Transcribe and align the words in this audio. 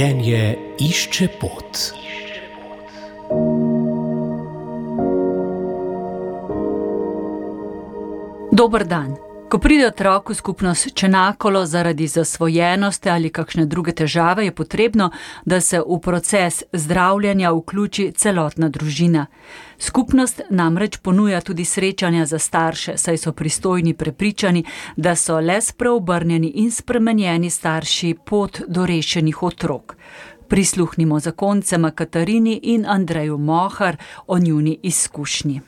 Življenje 0.00 0.44
išče 0.80 1.26
pot. 1.36 1.80
Dober 8.48 8.86
dan. 8.88 9.12
Ko 9.50 9.58
pride 9.58 9.86
otrok 9.86 10.30
v 10.30 10.34
skupnost 10.34 10.94
Čenakolo 10.94 11.66
zaradi 11.66 12.06
zasvojenosti 12.06 13.10
ali 13.10 13.30
kakšne 13.34 13.64
druge 13.66 13.92
težave, 13.92 14.44
je 14.44 14.52
potrebno, 14.54 15.10
da 15.44 15.60
se 15.60 15.80
v 15.80 15.98
proces 15.98 16.62
zdravljenja 16.72 17.50
vključi 17.50 18.12
celotna 18.16 18.68
družina. 18.68 19.26
Skupnost 19.78 20.40
namreč 20.50 20.96
ponuja 21.02 21.40
tudi 21.40 21.64
srečanja 21.64 22.26
za 22.26 22.38
starše, 22.38 22.94
saj 22.96 23.18
so 23.18 23.32
pristojni 23.32 23.94
prepričani, 23.94 24.64
da 24.96 25.16
so 25.16 25.40
le 25.40 25.60
spreobrnjeni 25.60 26.52
in 26.54 26.70
spremenjeni 26.70 27.50
starši 27.50 28.14
pot 28.26 28.60
do 28.68 28.86
rešenih 28.86 29.42
otrok. 29.42 29.96
Prisluhnimo 30.48 31.18
zakoncema 31.20 31.90
Katarini 31.90 32.60
in 32.62 32.86
Andreju 32.86 33.38
Mohar 33.38 33.96
o 34.26 34.38
njuni 34.38 34.78
izkušnji. 34.82 35.60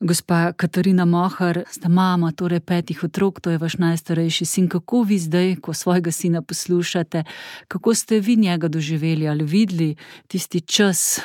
Gospa 0.00 0.52
Katarina 0.52 1.04
Mohar, 1.04 1.64
sta 1.70 1.88
mama 1.88 2.30
torej 2.32 2.60
petih 2.60 3.00
otrok, 3.04 3.40
to 3.40 3.50
je 3.50 3.58
vaš 3.58 3.80
najstarejši 3.82 4.44
sin. 4.46 4.68
Kako 4.70 5.02
vi 5.02 5.18
zdaj, 5.18 5.56
ko 5.58 5.74
svojega 5.74 6.12
sina 6.12 6.42
poslušate, 6.42 7.24
kako 7.68 7.94
ste 7.94 8.20
vi 8.20 8.36
njega 8.36 8.68
doživeli 8.68 9.28
ali 9.28 9.44
videli 9.44 9.96
tisti 10.26 10.60
čas, 10.60 11.20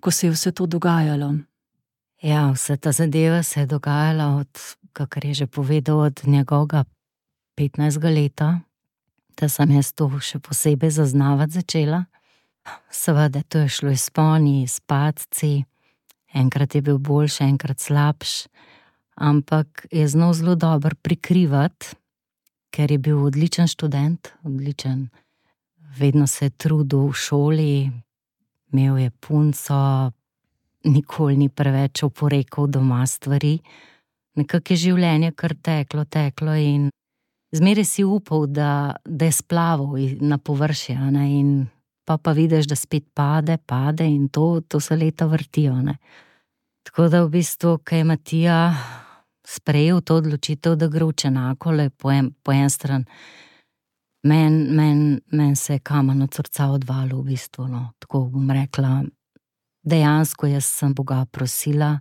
ko 0.00 0.10
se 0.10 0.26
je 0.26 0.30
vse 0.30 0.52
to 0.52 0.66
dogajalo? 0.66 1.34
Ja, 2.22 2.50
vse 2.50 2.76
ta 2.76 2.92
zadeva 2.92 3.42
se 3.42 3.60
je 3.60 3.66
dogajala 3.66 4.26
od, 4.36 4.58
kar 4.92 5.24
je 5.24 5.34
že 5.34 5.46
povedal, 5.46 5.98
od 5.98 6.20
njegovega 6.26 6.84
15. 7.56 8.14
leta, 8.14 8.60
da 9.40 9.48
sem 9.48 9.70
jaz 9.70 9.92
to 9.92 10.10
še 10.20 10.38
posebej 10.38 10.90
zaznavati 10.90 11.52
začela. 11.52 12.04
Seveda, 12.90 13.42
to 13.42 13.58
je 13.58 13.68
šlo 13.68 13.90
iz 13.90 14.02
sponi, 14.10 14.62
iz 14.62 14.80
padci 14.80 15.64
enkrat 16.34 16.74
je 16.74 16.82
bil 16.82 16.98
boljši, 16.98 17.44
enkrat 17.44 17.80
slabši, 17.80 18.48
ampak 19.16 19.86
je 19.92 20.08
znal 20.08 20.32
zelo 20.32 20.54
dobro 20.54 20.94
prikrivati, 21.02 21.96
ker 22.70 22.92
je 22.92 22.98
bil 22.98 23.24
odličen 23.24 23.66
študent, 23.66 24.28
odličen. 24.44 25.08
Vedno 25.98 26.26
se 26.26 26.44
je 26.44 26.50
trudil 26.50 27.08
v 27.08 27.12
šoli, 27.12 27.90
imel 28.72 28.98
je 28.98 29.10
punco, 29.10 30.12
nikoli 30.84 31.36
ni 31.36 31.48
preveč 31.48 32.02
oporekal 32.02 32.66
doma 32.66 33.06
stvari. 33.06 33.58
Nekako 34.36 34.72
je 34.72 34.76
življenje 34.76 35.32
kar 35.32 35.54
teklo, 35.62 36.04
teklo 36.04 36.54
in 36.54 36.90
zmeraj 37.56 37.88
si 37.88 38.04
upal, 38.04 38.46
da, 38.46 38.96
da 39.04 39.24
je 39.24 39.32
splaval 39.32 39.96
na 40.20 40.38
površje. 40.38 40.98
Pa 42.06 42.16
pa 42.18 42.32
vidiš, 42.32 42.68
da 42.70 42.76
spet 42.78 43.04
pade, 43.14 43.58
pade 43.66 44.06
in 44.06 44.28
to, 44.28 44.60
to 44.68 44.80
se 44.80 44.96
leta 44.96 45.26
vrtijo. 45.26 45.74
Ne. 45.82 45.96
Tako 46.86 47.08
da 47.10 47.24
v 47.24 47.32
bistvu, 47.34 47.78
kaj 47.84 47.98
je 47.98 48.04
Matija 48.04 48.60
sprejel 49.46 50.00
to 50.00 50.16
odločitev, 50.20 50.76
da 50.76 50.88
gre 50.90 51.06
v 51.06 51.14
Čenako, 51.14 51.70
le 51.70 51.90
po 51.90 52.10
en, 52.10 52.30
po 52.42 52.52
en 52.52 52.70
stran, 52.70 53.04
meni 54.26 54.70
men, 54.74 55.20
men 55.32 55.56
se 55.56 55.78
je 55.78 55.82
kamen 55.82 56.22
od 56.22 56.34
srca 56.34 56.70
odvalil, 56.74 57.20
v 57.22 57.32
bistvu. 57.34 57.68
No. 57.70 57.82
Tako 57.98 58.26
bom 58.34 58.50
rekla, 58.50 59.02
dejansko 59.82 60.50
jaz 60.50 60.66
sem 60.66 60.94
Boga 60.94 61.24
prosila, 61.30 61.96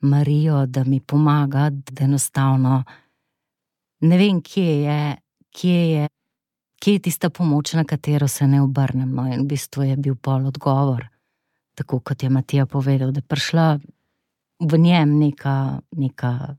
Marijo, 0.00 0.66
da 0.66 0.84
mi 0.84 1.00
pomaga, 1.00 1.70
da 1.70 2.04
enostavno 2.04 2.84
ne 4.00 4.18
vem, 4.18 4.42
kje 4.42 4.82
je, 4.82 5.16
kje 5.50 5.80
je, 5.90 6.08
kje 6.80 6.92
je 6.92 6.98
tista 6.98 7.30
pomoč, 7.30 7.74
na 7.74 7.84
katero 7.84 8.28
se 8.28 8.46
ne 8.46 8.62
obrnem. 8.62 9.14
No. 9.14 9.26
In 9.26 9.44
v 9.44 9.54
bistvu 9.54 9.82
je 9.82 9.96
bil 9.96 10.14
pol 10.14 10.46
odgovor. 10.46 11.08
Tako 11.74 12.00
kot 12.00 12.22
je 12.22 12.30
Matija 12.30 12.66
povedal, 12.66 13.12
da 13.12 13.18
je 13.18 13.28
prišla 13.28 13.78
v 14.58 14.78
njem 14.78 15.18
neka, 15.18 15.80
neka 15.96 16.56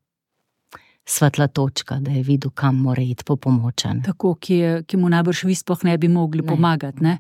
svetla 1.10 1.48
točka, 1.48 2.00
da 2.00 2.12
je 2.12 2.24
videl, 2.24 2.52
kam 2.52 2.76
mora 2.76 3.02
iti 3.02 3.24
po 3.24 3.36
pomoč. 3.36 3.84
Tako, 4.06 4.36
ki, 4.36 4.54
je, 4.54 4.84
ki 4.84 4.98
mu 4.98 5.10
najbrž 5.10 5.44
vi 5.50 5.56
sploh 5.56 5.84
ne 5.84 5.98
bi 5.98 6.08
mogli 6.08 6.42
ne. 6.42 6.48
pomagati. 6.48 7.04
Ne? 7.04 7.18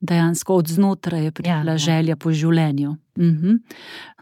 Dejansko 0.00 0.54
od 0.62 0.68
znotraj 0.68 1.24
je 1.24 1.32
prišla 1.32 1.52
ja, 1.52 1.74
ja, 1.74 1.78
želja 1.78 2.16
po 2.16 2.32
življenju. 2.32 2.96
Mhm. 3.18 3.56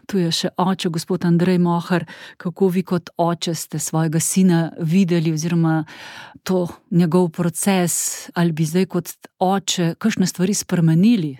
je 0.19 0.31
še 0.31 0.49
oče, 0.57 0.89
gospod 0.89 1.25
Andrej 1.25 1.59
Mohar, 1.61 2.05
kako 2.37 2.67
vi 2.67 2.83
kot 2.83 3.09
oče 3.17 3.55
ste 3.55 3.79
svojega 3.79 4.19
sina 4.19 4.71
videli, 4.79 5.33
oziroma 5.33 5.83
to 6.43 6.67
njegov 6.91 7.29
proces, 7.29 8.27
ali 8.35 8.51
bi 8.51 8.65
zdaj 8.65 8.85
kot 8.85 9.13
oče 9.39 9.95
kakšne 9.99 10.27
stvari 10.27 10.53
spremenili 10.53 11.37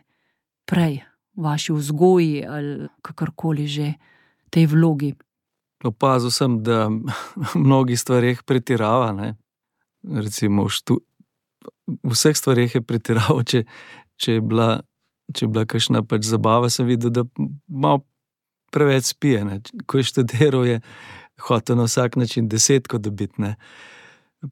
prej 0.65 1.01
v 1.35 1.43
vaši 1.43 1.73
vzgoji 1.73 2.45
ali 2.45 2.87
kakorkoli 3.01 3.67
že 3.67 3.93
tej 4.49 4.67
vlogi? 4.67 5.13
Opazil 5.83 6.31
sem, 6.31 6.61
da 6.63 6.87
v 6.87 7.55
mnogih 7.65 7.99
stvarih 7.99 8.43
pretirava. 8.45 9.11
Ne? 9.11 9.33
Recimo, 10.03 10.69
štu, 10.69 11.01
v 12.03 12.13
vseh 12.13 12.37
stvarih 12.37 12.75
je 12.75 12.81
pretiraval, 12.85 13.43
če, 13.43 13.65
če 14.17 14.39
je 14.39 14.45
bila. 14.45 14.81
Če 15.31 15.45
je 15.45 15.47
bila 15.47 15.63
kakšna 15.63 16.01
pač 16.03 16.25
zabava, 16.27 16.67
sem 16.67 16.83
videl, 16.89 17.07
da 17.15 17.21
malo 17.71 18.01
preveč 18.71 19.11
spije. 19.13 19.45
Ne. 19.45 19.61
Ko 19.85 19.97
je 19.97 20.03
študiral, 20.03 20.65
je 20.65 20.81
hotel 21.47 21.77
na 21.77 21.83
vsak 21.89 22.15
način 22.15 22.49
desetko 22.49 22.97
dobiti. 22.97 23.41
Ne. 23.41 23.55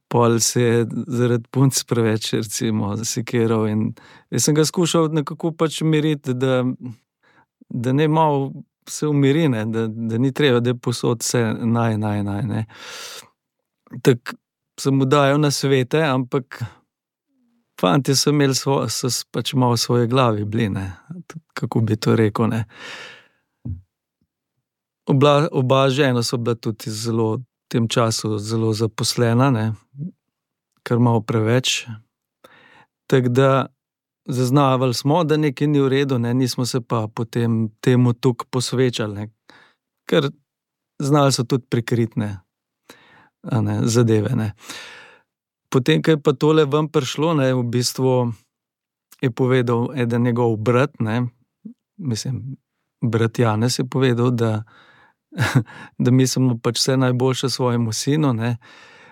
Pol 0.08 0.40
se 0.40 0.62
je 0.62 0.88
zaradi 1.08 1.48
punc 1.52 1.84
preveč, 1.84 2.34
recimo, 2.34 2.96
zasekiral. 2.96 3.68
Jaz 4.30 4.44
sem 4.44 4.56
ga 4.56 4.66
skušal 4.66 5.10
nekako 5.14 5.52
pač 5.52 5.82
umiriti, 5.82 6.34
da, 6.34 6.64
da 7.70 7.94
ne 7.94 8.08
malo 8.08 8.52
se 8.90 9.08
umiri, 9.08 9.48
ne, 9.50 9.66
da, 9.66 9.88
da 9.88 10.18
ni 10.18 10.34
treba, 10.34 10.60
da 10.60 10.70
je 10.70 10.78
posod 10.78 11.22
vse 11.22 11.42
naj, 11.62 11.98
naj, 11.98 12.24
naj. 12.24 12.64
Tako 14.02 14.38
sem 14.80 14.96
mu 14.96 15.06
dajal 15.06 15.40
na 15.40 15.52
svete, 15.52 16.02
ampak 16.04 16.62
fanti 17.82 18.16
so 18.16 18.30
imeli 18.30 18.56
svo, 18.56 18.82
so 18.90 19.10
pač 19.32 19.54
malo 19.54 19.78
svoje 19.78 20.08
glavi, 20.08 20.46
bline, 20.46 20.92
kako 21.54 21.80
bi 21.80 21.96
to 21.96 22.16
rekel. 22.16 22.48
Ne. 22.48 22.66
Obla, 25.10 25.48
oba 25.52 25.90
žena 25.90 26.24
so 26.24 26.38
bila 26.38 26.56
tudi 26.56 26.92
zelo, 26.94 27.42
v 27.42 27.44
tem 27.68 27.88
času 27.88 28.38
zelo 28.38 28.74
zaposlena, 28.74 29.50
ne, 29.50 29.74
kar 30.86 31.00
malo 31.00 31.22
preveč. 31.22 31.88
Tako 33.10 33.30
da 33.30 33.66
zaznavali 34.30 34.94
smo, 34.94 35.24
da 35.24 35.38
nekaj 35.38 35.68
ni 35.68 35.82
v 35.82 35.88
redu, 35.88 36.20
ne? 36.20 36.34
nismo 36.34 36.66
se 36.66 36.82
pa 36.82 37.08
potem 37.08 37.70
temu 37.82 38.14
tukaj 38.14 38.48
posvečali, 38.52 39.14
ne? 39.14 39.30
ker 40.06 40.30
znali 41.02 41.32
so 41.32 41.44
tudi 41.44 41.66
prikritne 41.70 42.40
ne, 43.62 43.80
zadeve. 43.84 44.36
Ne? 44.36 44.54
Potem, 45.70 46.04
ko 46.06 46.12
je 46.12 46.22
pa 46.22 46.34
tole 46.34 46.66
ven 46.66 46.90
prišlo, 46.90 47.34
ne, 47.34 47.54
v 47.54 47.64
bistvu 47.66 48.34
je 49.22 49.32
povedal 49.32 49.90
eden 49.98 50.24
njegov 50.24 50.58
brat, 50.58 51.00
ne, 51.00 51.26
mislim, 51.98 52.58
brat 53.02 53.40
Janes 53.40 53.80
je 53.80 53.86
povedal, 53.90 54.32
da, 54.32 54.64
da 56.04 56.12
mislimo 56.12 56.58
pač 56.58 56.80
vse 56.80 56.98
najboljše 56.98 57.50
svojemu 57.50 57.94
sinu. 57.94 58.34
Ne 58.34 58.58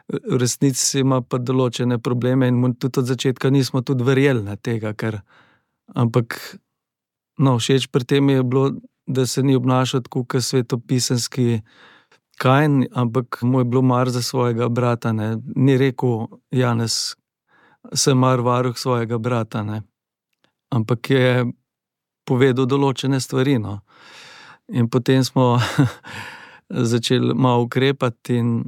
v 0.07 0.39
resnici 0.39 1.01
ima 1.03 1.19
pa 1.21 1.39
določene 1.39 1.99
probleme, 1.99 2.47
in 2.47 2.75
tudi 2.79 3.01
od 3.01 3.09
začetka 3.11 3.51
nismo 3.51 3.83
tudi 3.83 4.05
verjeli 4.07 4.43
na 4.43 4.55
tega. 4.55 4.93
Ker, 4.95 5.19
ampak, 5.95 6.39
no, 7.43 7.57
všeč 7.59 7.89
pri 7.91 8.07
tem 8.07 8.31
je 8.31 8.43
bilo, 8.43 8.71
da 9.07 9.27
se 9.27 9.43
ni 9.43 9.55
obnašal 9.55 10.05
tako, 10.07 10.23
kot 10.23 10.43
svetopisanski 10.43 11.61
kajen, 12.39 12.85
ampak 12.95 13.41
mu 13.43 13.63
je 13.63 13.67
bilo 13.67 13.81
mar 13.83 14.09
za 14.09 14.21
svojega 14.23 14.69
brata. 14.69 15.11
Ne. 15.11 15.37
Ni 15.55 15.77
rekel, 15.79 16.27
Janes, 16.51 17.15
se 17.93 18.13
mar 18.15 18.43
varuh 18.43 18.77
svojega 18.77 19.19
brata. 19.19 19.63
Ne. 19.63 19.81
Ampak 20.71 21.11
je 21.11 21.47
povedal 22.27 22.67
določene 22.67 23.19
stvari. 23.23 23.57
No. 23.59 23.81
In 24.73 24.89
potem 24.89 25.23
smo 25.23 25.59
začeli 26.69 27.33
malo 27.33 27.63
ukrepati, 27.63 28.35
in 28.35 28.63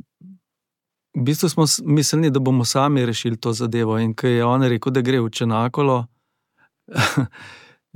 v 1.16 1.24
bistvu 1.24 1.50
smo 1.50 1.66
mislili, 1.86 2.30
da 2.30 2.40
bomo 2.40 2.66
sami 2.66 3.06
rešili 3.06 3.38
to 3.38 3.54
zadevo. 3.54 3.98
In 4.00 4.14
ko 4.16 4.28
je 4.28 4.46
on 4.46 4.64
rekel, 4.64 4.94
da 4.94 5.02
gre 5.02 5.20
v 5.20 5.30
Čenakolo, 5.30 6.06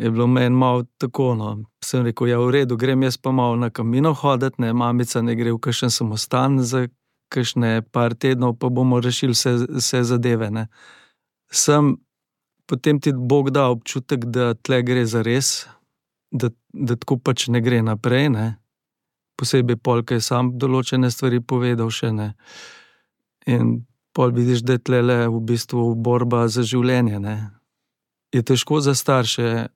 je 0.01 0.11
bilo 0.11 0.27
meni 0.27 0.55
malo 0.55 0.83
tako. 0.97 1.35
No. 1.35 1.63
Sem 1.83 2.03
rekel, 2.03 2.27
ja, 2.27 2.39
v 2.39 2.51
redu, 2.51 2.77
grem 2.77 3.03
jaz 3.03 3.17
pa 3.17 3.31
malo 3.31 3.55
na 3.55 3.69
kamino 3.69 4.13
hoditi, 4.13 4.61
ne, 4.61 4.73
mamica 4.73 5.21
ne 5.21 5.35
gre 5.35 5.53
v 5.53 5.59
kakšen 5.59 5.89
samostan 5.89 6.59
za 6.59 6.87
kakšne 7.33 7.81
par 7.91 8.13
tednov, 8.13 8.57
pa 8.59 8.69
bomo 8.69 8.99
rešili 8.99 9.33
vse, 9.33 9.55
vse 9.69 10.03
zadeve. 10.03 10.51
Ne. 10.51 10.67
Sem 11.51 11.95
potem 12.67 12.99
ti 12.99 13.13
Bog 13.13 13.49
da 13.49 13.69
občutek, 13.69 14.25
da 14.25 14.53
tle 14.53 14.81
gre 14.83 15.05
za 15.05 15.21
res, 15.21 15.65
da, 16.33 16.49
da 16.73 16.97
tako 16.97 17.19
pač 17.21 17.47
ne 17.53 17.61
gre 17.61 17.81
naprej. 17.85 18.29
Ne. 18.33 18.47
Posebej 19.37 19.77
polk 19.77 20.11
je 20.17 20.21
sam 20.21 20.55
določene 20.57 21.11
stvari 21.13 21.39
povedal 21.39 21.93
še 21.93 22.11
ne. 22.13 22.33
In 23.47 23.83
pol 24.13 24.33
vidiš, 24.33 24.65
da 24.65 24.77
je 24.77 24.85
tle 24.89 25.01
le 25.01 25.19
v 25.29 25.41
bistvu 25.53 25.93
borba 25.95 26.47
za 26.49 26.65
življenje. 26.65 27.19
Ne? 27.21 27.37
je 28.33 28.41
težko 28.41 28.81
za 28.81 28.95
starše, 28.95 29.67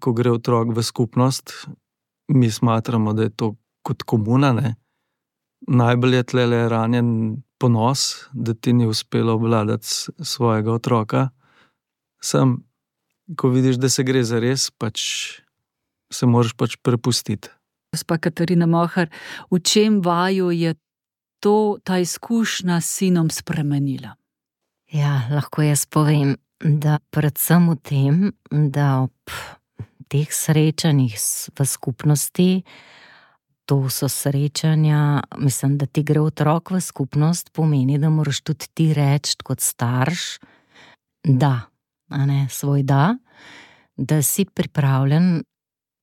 ko 0.00 0.12
gre 0.12 0.32
otrok 0.36 0.76
v 0.76 0.82
skupnost. 0.84 1.52
Mi 2.28 2.50
smatramo, 2.50 3.12
da 3.12 3.22
je 3.22 3.30
to 3.30 3.54
kot 3.82 4.04
komuna. 4.04 4.52
Ne? 4.52 4.76
Najbolj 5.68 6.14
je 6.14 6.22
tle 6.22 6.46
le 6.46 6.68
ranjen 6.68 7.10
ponos, 7.58 8.28
da 8.32 8.54
ti 8.54 8.72
ni 8.72 8.86
uspelo 8.86 9.34
obvladati 9.34 9.88
svojega 10.20 10.72
otroka. 10.72 11.28
Sam, 12.20 12.58
ko 13.36 13.48
vidiš, 13.48 13.80
da 13.80 13.88
se 13.88 14.04
gre 14.04 14.22
za 14.24 14.38
res, 14.38 14.70
pač 14.70 15.00
se 16.12 16.26
moraš 16.26 16.54
pač 16.56 16.76
prepustiti. 16.82 17.48
Gospa 17.92 18.18
Katarina 18.18 18.66
Mohar, 18.66 19.08
v 19.50 19.60
čem 19.64 20.00
vaju 20.04 20.50
je 20.52 20.74
to, 21.40 21.78
ta 21.84 21.98
izkušnja 21.98 22.80
s 22.80 23.00
sinom 23.00 23.30
spremenila? 23.30 24.16
Ja, 24.92 25.28
lahko 25.30 25.62
jaz 25.62 25.86
povem, 25.86 26.36
da 26.60 26.98
predvsem 27.12 27.68
v 27.70 27.76
tem, 27.80 28.14
da 28.50 29.08
ob 29.08 29.32
teh 30.08 30.28
srečanjih 30.32 31.16
v 31.52 31.66
skupnosti, 31.68 32.50
to 33.68 33.84
so 33.92 34.08
srečanja, 34.08 35.20
mislim, 35.36 35.76
da 35.76 35.86
ti 35.86 36.02
gre 36.02 36.20
otrok 36.24 36.72
v 36.72 36.80
skupnost, 36.80 37.52
pomeni, 37.52 37.98
da 38.00 38.08
moraš 38.08 38.40
tudi 38.40 38.68
ti 38.74 38.86
reči 38.96 39.36
kot 39.44 39.60
starš, 39.60 40.38
da, 41.24 41.68
ne, 42.08 42.46
svoj 42.48 42.82
da, 42.88 43.12
da 43.96 44.22
si 44.22 44.46
pripravljen 44.48 45.42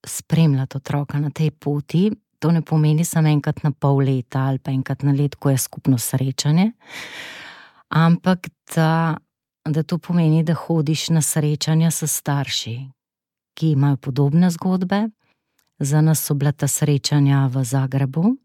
spremljati 0.06 0.78
otroka 0.78 1.20
na 1.20 1.30
tej 1.30 1.52
poti. 1.52 2.12
To 2.40 2.52
ne 2.52 2.62
pomeni 2.62 3.06
samo 3.06 3.28
enkrat 3.28 3.64
na 3.64 3.72
pol 3.72 3.98
leta 3.98 4.40
ali 4.40 4.60
pa 4.60 4.72
enkrat 4.72 5.04
na 5.04 5.12
let, 5.12 5.36
ko 5.36 5.50
je 5.50 5.58
skupno 5.58 5.98
srečanje, 5.98 6.72
ampak 7.90 8.48
da, 8.76 9.18
da 9.66 9.84
to 9.84 9.98
pomeni, 9.98 10.44
da 10.44 10.54
hodiš 10.54 11.10
na 11.10 11.22
srečanja 11.22 11.92
s 11.92 12.08
starši, 12.08 12.76
ki 13.54 13.72
imajo 13.72 13.98
podobne 13.98 14.52
zgodbe. 14.52 15.08
Za 15.80 16.02
nas 16.02 16.24
so 16.24 16.34
bila 16.34 16.52
ta 16.52 16.68
srečanja 16.68 17.48
v 17.48 17.64
Zagrebu, 17.64 18.36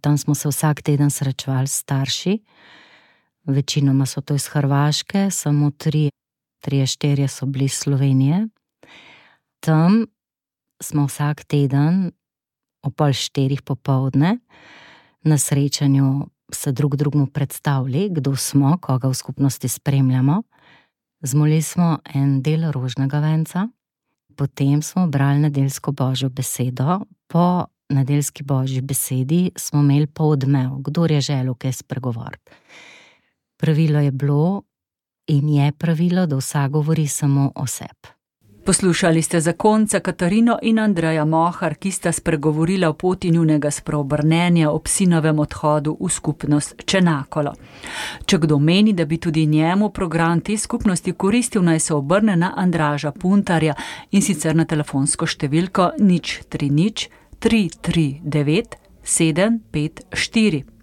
tam 0.00 0.18
smo 0.18 0.34
se 0.34 0.48
vsak 0.48 0.82
teden 0.82 1.10
srečevali 1.10 1.66
s 1.66 1.80
starši, 1.82 2.38
večinoma 3.44 4.06
so 4.06 4.20
to 4.20 4.34
iz 4.34 4.46
Hrvaške, 4.46 5.30
samo 5.30 5.70
tri, 5.70 6.10
tri, 6.60 6.86
štiri 6.86 7.28
so 7.28 7.46
bili 7.46 7.64
iz 7.64 7.72
Slovenije. 7.72 8.48
Tam 9.60 10.06
smo 10.82 11.06
vsak 11.06 11.44
teden 11.44 12.10
ob 12.82 12.94
pol 12.96 13.12
štirih 13.12 13.62
popovdne 13.62 14.38
na 15.22 15.38
srečanju 15.38 16.26
se 16.52 16.72
drug 16.72 16.96
drugemu 16.96 17.26
predstavili, 17.26 18.08
kdo 18.10 18.36
smo, 18.36 18.78
koga 18.80 19.08
v 19.08 19.14
skupnosti 19.14 19.68
spremljamo. 19.68 20.42
Zmolili 21.22 21.62
smo 21.62 21.98
en 22.14 22.42
del 22.42 22.70
rožnega 22.72 23.20
venca, 23.20 23.68
potem 24.36 24.82
smo 24.82 25.06
brali 25.06 25.38
nedeljsko 25.38 25.92
božjo 25.92 26.28
besedo, 26.28 27.00
po 27.28 27.64
nedeljski 27.88 28.42
božji 28.42 28.80
besedi 28.80 29.50
smo 29.56 29.80
imeli 29.80 30.06
pa 30.06 30.24
odmev, 30.24 30.70
kdo 30.78 31.06
je 31.06 31.20
želel 31.20 31.54
kaj 31.54 31.72
spregovoriti. 31.72 32.52
Pravilo 33.56 34.00
je 34.00 34.10
bilo 34.10 34.62
in 35.26 35.48
je 35.48 35.72
pravilo, 35.72 36.26
da 36.26 36.36
vsak 36.36 36.70
govori 36.70 37.06
samo 37.06 37.52
o 37.54 37.66
sebi. 37.66 38.19
Poslušali 38.64 39.22
ste 39.22 39.40
zakonca 39.40 40.00
Katarino 40.00 40.58
in 40.62 40.78
Andreja 40.78 41.24
Mohar, 41.24 41.74
ki 41.74 41.90
sta 41.90 42.12
spregovorila 42.12 42.88
o 42.88 42.92
poti 42.92 43.30
njunega 43.30 43.70
spreobrnenja 43.70 44.70
ob 44.70 44.88
sinovem 44.88 45.38
odhodu 45.38 45.96
v 46.00 46.08
skupnost 46.08 46.74
Čenakolo. 46.84 47.54
Če 48.26 48.38
kdo 48.38 48.58
meni, 48.58 48.92
da 48.92 49.04
bi 49.04 49.16
tudi 49.16 49.46
njemu 49.46 49.90
program 49.90 50.40
te 50.40 50.58
skupnosti 50.58 51.12
koristil, 51.12 51.62
naj 51.62 51.80
se 51.80 51.94
obrne 51.94 52.36
na 52.36 52.52
Andraža 52.56 53.12
Puntarja 53.12 53.74
in 54.10 54.22
sicer 54.22 54.56
na 54.56 54.64
telefonsko 54.64 55.26
številko 55.26 55.92
nič 55.98 56.40
3 56.50 56.70
nič 56.70 57.08
339 57.40 58.76
754. 59.04 60.79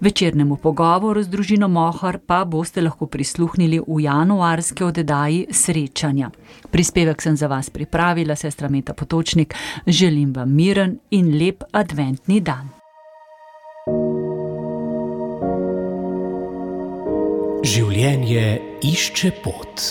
Večernemu 0.00 0.56
pogovoru 0.56 1.22
z 1.22 1.28
družino 1.28 1.68
Mohar 1.68 2.18
pa 2.26 2.44
boste 2.44 2.82
lahko 2.82 3.06
prisluhnili 3.06 3.80
v 3.80 4.00
januarski 4.04 4.84
oddaji 4.84 5.46
Srečanja. 5.50 6.30
Prispevek 6.70 7.22
sem 7.22 7.36
za 7.36 7.46
vas 7.46 7.70
pripravila, 7.70 8.36
sestra 8.36 8.68
Meta 8.68 8.94
Potočnik. 8.94 9.54
Želim 9.86 10.32
vam 10.32 10.54
miren 10.54 10.98
in 11.10 11.34
lep 11.38 11.64
adventni 11.72 12.40
dan. 12.40 12.68
Življenje 17.64 18.44
išče 18.86 19.32
pot. 19.42 19.82